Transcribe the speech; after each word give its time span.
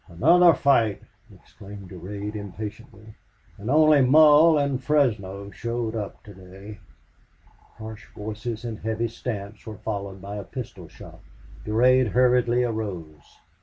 "Another 0.07 0.55
fight!" 0.55 1.03
exclaimed 1.31 1.89
Durade, 1.91 2.33
impatiently. 2.35 3.13
"And 3.59 3.69
only 3.69 4.01
Mull 4.01 4.57
and 4.57 4.81
Fresno 4.83 5.51
showed 5.51 5.95
up 5.95 6.23
to 6.23 6.33
day." 6.33 6.79
Harsh 7.77 8.07
voices 8.15 8.65
and 8.65 8.79
heavy 8.79 9.07
stamps 9.09 9.67
were 9.67 9.77
followed 9.77 10.19
by 10.19 10.37
a 10.37 10.43
pistol 10.43 10.87
shot. 10.87 11.19
Durade 11.67 12.13
hurriedly 12.13 12.63
arose. 12.63 13.37